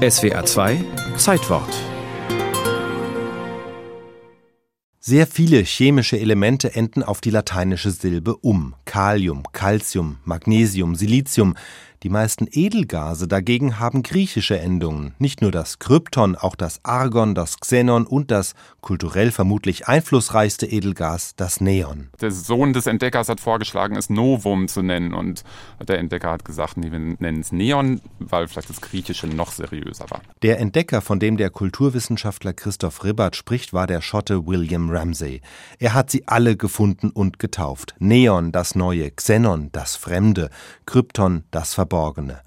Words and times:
SWA 0.00 0.46
2 0.46 0.82
Zeitwort 1.18 1.68
Sehr 4.98 5.26
viele 5.26 5.58
chemische 5.62 6.18
Elemente 6.18 6.74
enden 6.74 7.02
auf 7.02 7.20
die 7.20 7.28
lateinische 7.28 7.90
Silbe 7.90 8.34
um. 8.36 8.74
Kalium, 8.90 9.44
Calcium, 9.52 10.18
Magnesium, 10.24 10.96
Silizium. 10.96 11.54
Die 12.02 12.08
meisten 12.08 12.48
Edelgase 12.50 13.28
dagegen 13.28 13.78
haben 13.78 14.02
griechische 14.02 14.58
Endungen. 14.58 15.12
Nicht 15.18 15.42
nur 15.42 15.50
das 15.52 15.78
Krypton, 15.80 16.34
auch 16.34 16.56
das 16.56 16.80
Argon, 16.82 17.34
das 17.34 17.60
Xenon 17.60 18.06
und 18.06 18.30
das 18.30 18.54
kulturell 18.80 19.30
vermutlich 19.30 19.86
einflussreichste 19.86 20.64
Edelgas, 20.64 21.34
das 21.36 21.60
Neon. 21.60 22.08
Der 22.22 22.30
Sohn 22.30 22.72
des 22.72 22.86
Entdeckers 22.86 23.28
hat 23.28 23.38
vorgeschlagen, 23.38 23.96
es 23.96 24.08
Novum 24.08 24.66
zu 24.66 24.80
nennen. 24.80 25.12
Und 25.12 25.44
der 25.86 25.98
Entdecker 25.98 26.30
hat 26.30 26.46
gesagt, 26.46 26.78
nee, 26.78 26.90
wir 26.90 26.98
nennen 26.98 27.40
es 27.40 27.52
Neon, 27.52 28.00
weil 28.18 28.48
vielleicht 28.48 28.70
das 28.70 28.80
Griechische 28.80 29.26
noch 29.26 29.52
seriöser 29.52 30.06
war. 30.08 30.22
Der 30.40 30.58
Entdecker, 30.58 31.02
von 31.02 31.20
dem 31.20 31.36
der 31.36 31.50
Kulturwissenschaftler 31.50 32.54
Christoph 32.54 33.04
Ribbert 33.04 33.36
spricht, 33.36 33.74
war 33.74 33.86
der 33.86 34.00
Schotte 34.00 34.46
William 34.46 34.88
Ramsay. 34.88 35.42
Er 35.78 35.92
hat 35.92 36.10
sie 36.10 36.26
alle 36.26 36.56
gefunden 36.56 37.10
und 37.10 37.38
getauft. 37.38 37.94
Neon, 37.98 38.52
das 38.52 38.74
Neue, 38.80 39.10
Xenon, 39.10 39.68
das 39.72 39.96
Fremde, 39.96 40.48
Krypton, 40.86 41.44
das. 41.50 41.74
Verborgene. 41.74 42.40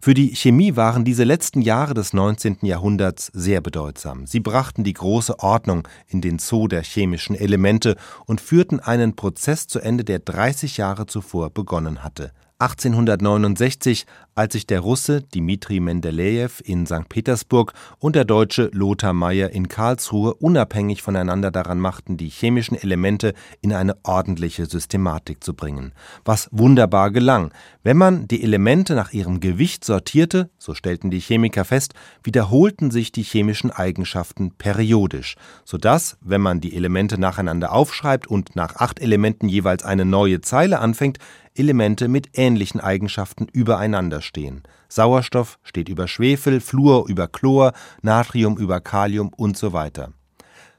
Für 0.00 0.14
die 0.14 0.36
Chemie 0.36 0.76
waren 0.76 1.04
diese 1.04 1.24
letzten 1.24 1.62
Jahre 1.62 1.94
des 1.94 2.12
19. 2.12 2.58
Jahrhunderts 2.62 3.26
sehr 3.34 3.60
bedeutsam. 3.60 4.24
Sie 4.26 4.38
brachten 4.38 4.84
die 4.84 4.92
große 4.92 5.40
Ordnung 5.40 5.88
in 6.06 6.20
den 6.20 6.38
Zoo 6.38 6.68
der 6.68 6.82
chemischen 6.82 7.34
Elemente 7.34 7.96
und 8.24 8.40
führten 8.40 8.78
einen 8.78 9.16
Prozess 9.16 9.66
zu 9.66 9.80
Ende, 9.80 10.04
der 10.04 10.20
30 10.20 10.76
Jahre 10.76 11.06
zuvor 11.06 11.50
begonnen 11.50 12.04
hatte. 12.04 12.32
1869, 12.60 14.04
als 14.34 14.52
sich 14.52 14.66
der 14.66 14.80
Russe 14.80 15.22
Dmitri 15.22 15.80
Mendelejew 15.80 16.50
in 16.62 16.84
St. 16.86 17.08
Petersburg 17.08 17.72
und 17.98 18.14
der 18.14 18.26
Deutsche 18.26 18.70
Lothar 18.74 19.14
Meyer 19.14 19.48
in 19.50 19.68
Karlsruhe 19.68 20.34
unabhängig 20.34 21.00
voneinander 21.00 21.50
daran 21.50 21.80
machten, 21.80 22.18
die 22.18 22.28
chemischen 22.28 22.76
Elemente 22.76 23.32
in 23.62 23.72
eine 23.72 23.96
ordentliche 24.02 24.66
Systematik 24.66 25.42
zu 25.42 25.54
bringen. 25.54 25.92
Was 26.26 26.50
wunderbar 26.52 27.10
gelang. 27.10 27.50
Wenn 27.82 27.96
man 27.96 28.28
die 28.28 28.42
Elemente 28.42 28.94
nach 28.94 29.14
ihrem 29.14 29.40
Gewicht 29.40 29.84
sortierte, 29.84 30.50
so 30.58 30.74
stellten 30.74 31.10
die 31.10 31.18
Chemiker 31.18 31.64
fest, 31.64 31.94
wiederholten 32.22 32.90
sich 32.90 33.10
die 33.10 33.22
chemischen 33.22 33.70
Eigenschaften 33.70 34.52
periodisch, 34.58 35.36
sodass, 35.64 36.18
wenn 36.20 36.42
man 36.42 36.60
die 36.60 36.76
Elemente 36.76 37.18
nacheinander 37.18 37.72
aufschreibt 37.72 38.26
und 38.26 38.54
nach 38.54 38.76
acht 38.76 39.00
Elementen 39.00 39.48
jeweils 39.48 39.82
eine 39.82 40.04
neue 40.04 40.42
Zeile 40.42 40.78
anfängt, 40.78 41.16
Elemente 41.54 42.08
mit 42.08 42.28
ähnlichen 42.34 42.82
Eigenschaften 42.82 43.46
übereinander 43.50 44.20
stehen. 44.20 44.62
Sauerstoff 44.90 45.58
steht 45.62 45.88
über 45.88 46.06
Schwefel, 46.06 46.60
Fluor 46.60 47.08
über 47.08 47.28
Chlor, 47.28 47.72
Natrium 48.02 48.58
über 48.58 48.80
Kalium 48.82 49.32
und 49.34 49.56
so 49.56 49.72
weiter. 49.72 50.12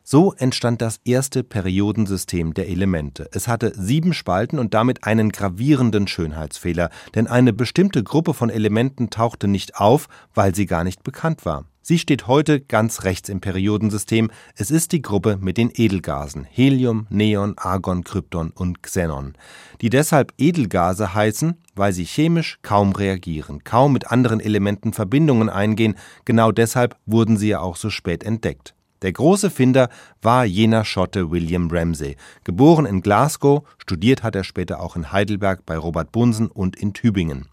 So 0.04 0.34
entstand 0.34 0.82
das 0.82 1.00
erste 1.06 1.44
Periodensystem 1.44 2.54
der 2.54 2.68
Elemente. 2.70 3.30
Es 3.34 3.48
hatte 3.48 3.74
sieben 3.76 4.14
Spalten 4.14 4.58
und 4.58 4.74
damit 4.74 5.04
einen 5.04 5.32
gravierenden 5.32 6.08
Schönheitsfehler, 6.08 6.90
denn 7.14 7.28
eine 7.28 7.54
bestimmte 7.54 8.04
Gruppe 8.04 8.34
von 8.34 8.50
Elementen 8.50 9.10
tauchte 9.10 9.48
nicht 9.48 9.78
auf, 9.78 10.08
weil 10.34 10.56
sie 10.56 10.66
gar 10.66 10.84
nicht 10.84 11.04
bekannt 11.04 11.46
war. 11.46 11.66
Sie 11.84 11.98
steht 11.98 12.28
heute 12.28 12.62
ganz 12.62 13.04
rechts 13.04 13.28
im 13.28 13.42
Periodensystem. 13.42 14.30
Es 14.56 14.70
ist 14.70 14.92
die 14.92 15.02
Gruppe 15.02 15.38
mit 15.42 15.58
den 15.58 15.72
Edelgasen 15.74 16.44
Helium, 16.44 17.08
Neon, 17.10 17.56
Argon, 17.58 18.04
Krypton 18.04 18.52
und 18.52 18.84
Xenon, 18.84 19.34
die 19.82 19.90
deshalb 19.90 20.32
Edelgase 20.38 21.16
heißen, 21.16 21.56
weil 21.76 21.92
sie 21.92 22.06
chemisch 22.06 22.60
kaum 22.62 22.92
reagieren, 22.92 23.64
kaum 23.64 23.94
mit 23.94 24.12
anderen 24.12 24.40
Elementen 24.40 24.94
Verbindungen 24.94 25.50
eingehen. 25.50 25.96
Genau 26.24 26.52
deshalb 26.52 26.98
wurden 27.06 27.38
sie 27.38 27.50
ja 27.50 27.62
auch 27.62 27.76
so 27.76 27.90
spät 27.90 28.24
entdeckt. 28.24 28.76
Der 29.02 29.14
große 29.14 29.50
Finder 29.50 29.90
war 30.22 30.46
jener 30.46 30.86
Schotte 30.86 31.32
William 31.32 31.70
Ramsay. 31.72 32.18
Geboren 32.44 32.86
in 32.86 33.02
Glasgow, 33.02 33.64
studiert 33.80 34.22
hat 34.22 34.36
er 34.36 34.44
später 34.44 34.80
auch 34.80 34.96
in 34.96 35.12
Heidelberg 35.12 35.66
bei 35.66 35.78
Robert 35.78 36.12
Bunsen 36.12 36.48
und 36.48 36.76
in 36.76 36.94
Tübingen. 36.94 37.48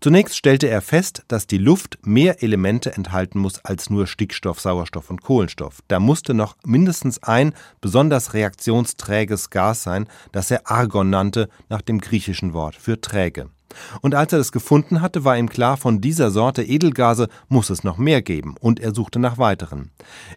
Zunächst 0.00 0.36
stellte 0.36 0.66
er 0.68 0.82
fest, 0.82 1.22
dass 1.28 1.46
die 1.46 1.58
Luft 1.58 1.98
mehr 2.02 2.42
Elemente 2.42 2.92
enthalten 2.92 3.38
muss 3.38 3.64
als 3.64 3.88
nur 3.88 4.06
Stickstoff, 4.06 4.60
Sauerstoff 4.60 5.10
und 5.10 5.22
Kohlenstoff. 5.22 5.78
Da 5.88 6.00
musste 6.00 6.34
noch 6.34 6.56
mindestens 6.64 7.22
ein 7.22 7.54
besonders 7.80 8.34
reaktionsträges 8.34 9.50
Gas 9.50 9.84
sein, 9.84 10.08
das 10.32 10.50
er 10.50 10.70
Argon 10.70 11.08
nannte, 11.08 11.48
nach 11.68 11.82
dem 11.82 12.00
griechischen 12.00 12.52
Wort 12.52 12.74
für 12.74 13.00
träge. 13.00 13.48
Und 14.00 14.14
als 14.14 14.32
er 14.32 14.38
das 14.38 14.52
gefunden 14.52 15.00
hatte, 15.00 15.24
war 15.24 15.36
ihm 15.36 15.48
klar, 15.48 15.76
von 15.76 16.00
dieser 16.00 16.30
Sorte 16.30 16.62
Edelgase 16.62 17.28
muss 17.48 17.70
es 17.70 17.84
noch 17.84 17.98
mehr 17.98 18.22
geben, 18.22 18.54
und 18.60 18.80
er 18.80 18.94
suchte 18.94 19.18
nach 19.18 19.38
weiteren. 19.38 19.90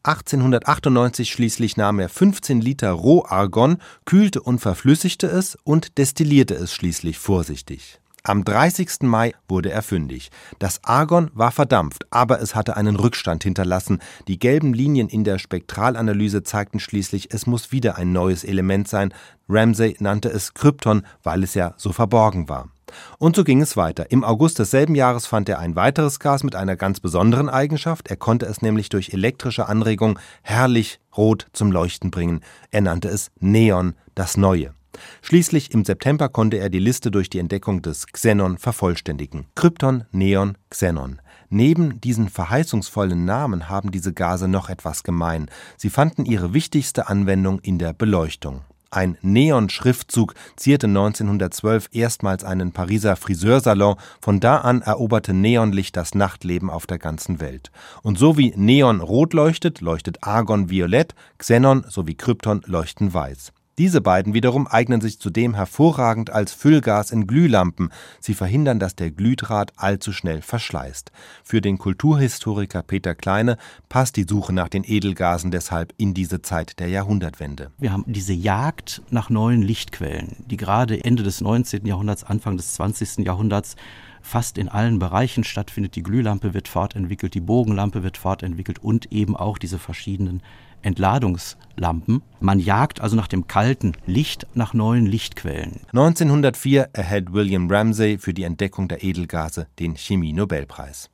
1898 0.04 1.32
schließlich 1.32 1.78
nahm 1.78 2.00
er 2.00 2.10
15 2.10 2.62
Liter 2.62 2.92
Rohargon, 2.92 3.78
kühlte 4.06 4.42
und 4.42 4.60
verflüssigte 4.60 5.28
es 5.28 5.58
und 5.64 5.98
destillierte 5.98 6.56
es 6.56 6.74
schließlich 6.74 7.18
vorsichtig. 7.18 8.00
Am 8.28 8.44
30. 8.44 9.04
Mai 9.04 9.36
wurde 9.48 9.70
er 9.70 9.84
fündig. 9.84 10.32
Das 10.58 10.84
Argon 10.84 11.30
war 11.36 11.52
verdampft, 11.52 12.08
aber 12.10 12.42
es 12.42 12.56
hatte 12.56 12.76
einen 12.76 12.96
Rückstand 12.96 13.44
hinterlassen. 13.44 14.00
Die 14.28 14.40
gelben 14.40 14.74
Linien 14.74 15.10
in 15.10 15.24
der 15.24 15.38
Spektralanalyse 15.38 16.42
zeigten 16.42 16.80
schließlich, 16.80 17.32
es 17.32 17.46
muss 17.46 17.72
wieder 17.72 17.98
ein 17.98 18.14
neues 18.14 18.44
Element 18.44 18.88
sein. 18.88 19.14
Ramsay 19.48 19.96
nannte 20.00 20.30
es 20.30 20.56
Krypton, 20.56 21.06
weil 21.22 21.44
es 21.44 21.54
ja 21.54 21.76
so 21.78 21.92
verborgen 21.92 22.50
war. 22.50 22.70
Und 23.18 23.36
so 23.36 23.44
ging 23.44 23.62
es 23.62 23.78
weiter. 23.78 24.12
Im 24.12 24.24
August 24.24 24.60
desselben 24.60 24.96
Jahres 24.96 25.26
fand 25.26 25.50
er 25.50 25.60
ein 25.60 25.76
weiteres 25.76 26.20
Gas 26.20 26.44
mit 26.44 26.56
einer 26.56 26.76
ganz 26.76 27.00
besonderen 27.00 27.50
Eigenschaft. 27.50 28.08
Er 28.08 28.18
konnte 28.18 28.46
es 28.46 28.62
nämlich 28.62 28.90
durch 28.90 29.14
elektrische 29.14 29.68
Anregung 29.68 30.20
herrlich 30.42 31.00
rot 31.16 31.48
zum 31.54 31.72
Leuchten 31.72 32.12
bringen. 32.12 32.42
Er 32.72 32.82
nannte 32.82 33.10
es 33.10 33.32
Neon, 33.40 33.96
das 34.16 34.38
Neue. 34.38 34.74
Schließlich 35.22 35.72
im 35.74 35.84
September 35.84 36.30
konnte 36.30 36.58
er 36.58 36.70
die 36.70 36.80
Liste 36.80 37.12
durch 37.12 37.30
die 37.30 37.40
Entdeckung 37.40 37.82
des 37.82 38.08
Xenon 38.08 38.58
vervollständigen. 38.58 39.46
Krypton, 39.56 40.06
Neon, 40.12 40.58
Xenon. 40.70 41.22
Neben 41.50 42.02
diesen 42.02 42.30
verheißungsvollen 42.30 43.24
Namen 43.24 43.70
haben 43.70 43.92
diese 43.92 44.14
Gase 44.14 44.48
noch 44.48 44.70
etwas 44.70 45.04
gemein. 45.04 45.50
Sie 45.78 45.90
fanden 45.90 46.26
ihre 46.26 46.54
wichtigste 46.54 47.08
Anwendung 47.08 47.60
in 47.60 47.78
der 47.78 47.94
Beleuchtung. 47.94 48.62
Ein 48.92 49.18
Neon-Schriftzug 49.22 50.34
zierte 50.56 50.88
1912 50.88 51.90
erstmals 51.92 52.44
einen 52.44 52.72
Pariser 52.72 53.16
Friseursalon. 53.16 53.96
Von 54.22 54.40
da 54.40 54.58
an 54.58 54.82
eroberte 54.82 55.34
Neonlicht 55.34 55.98
das 55.98 56.16
Nachtleben 56.16 56.70
auf 56.70 56.88
der 56.88 57.00
ganzen 57.00 57.40
Welt. 57.40 57.72
Und 58.04 58.18
so 58.18 58.38
wie 58.38 58.54
Neon 58.56 59.02
rot 59.02 59.34
leuchtet, 59.34 59.82
leuchtet 59.82 60.24
Argon 60.24 60.70
violett, 60.70 61.16
Xenon 61.38 61.86
sowie 61.90 62.16
Krypton 62.16 62.62
leuchten 62.66 63.14
weiß. 63.14 63.52
Diese 63.78 64.00
beiden 64.00 64.34
wiederum 64.34 64.68
eignen 64.68 65.02
sich 65.02 65.20
zudem 65.20 65.54
hervorragend 65.54 66.30
als 66.30 66.54
Füllgas 66.54 67.12
in 67.12 67.28
Glühlampen. 67.28 67.90
Sie 68.22 68.34
verhindern, 68.34 68.80
dass 68.80 68.96
der 68.96 69.12
Glühdraht 69.12 69.74
allzu 69.76 70.14
schnell 70.14 70.42
verschleißt. 70.42 71.12
Für 71.44 71.60
den 71.60 71.78
Kulturhistoriker 71.78 72.84
Peter 72.84 73.16
Kleine 73.16 73.58
passt 73.90 74.16
die 74.16 74.26
Suche 74.30 74.54
nach 74.54 74.70
den 74.70 74.86
Edelgasen 74.86 75.52
deshalb 75.52 75.94
in 75.98 76.14
diese 76.14 76.42
Zeit 76.42 76.80
der 76.80 76.88
Jahrhundertwende. 76.88 77.72
Wir 77.78 77.92
haben 77.92 78.06
diese 78.08 78.32
Jagd 78.32 79.02
nach 79.10 79.30
neuen 79.30 79.62
Lichtquellen, 79.62 80.46
die 80.50 80.56
gerade 80.56 81.04
Ende 81.04 81.24
des 81.24 81.42
19. 81.42 81.86
Jahrhunderts, 81.86 82.24
Anfang 82.24 82.56
des 82.56 82.76
20. 82.76 83.26
Jahrhunderts 83.26 83.76
fast 84.22 84.58
in 84.58 84.70
allen 84.70 85.00
Bereichen 85.00 85.44
stattfindet. 85.44 85.96
Die 85.96 86.04
Glühlampe 86.04 86.54
wird 86.54 86.70
fortentwickelt, 86.70 87.34
die 87.34 87.42
Bogenlampe 87.42 88.04
wird 88.04 88.18
fortentwickelt 88.18 88.80
und 88.80 89.12
eben 89.12 89.36
auch 89.36 89.58
diese 89.58 89.80
verschiedenen 89.80 90.42
Entladungslampen. 90.86 92.22
Man 92.40 92.60
jagt 92.60 93.02
also 93.02 93.16
nach 93.16 93.28
dem 93.28 93.48
kalten 93.48 93.94
Licht, 94.06 94.48
nach 94.54 94.74
neuen 94.74 95.06
Lichtquellen. 95.06 95.82
1904 95.92 96.90
erhält 96.94 97.34
William 97.34 97.70
Ramsay 97.70 98.18
für 98.18 98.34
die 98.34 98.44
Entdeckung 98.44 98.88
der 98.88 99.04
Edelgase 99.04 99.68
den 99.80 99.96
Chemie-Nobelpreis. 99.96 101.10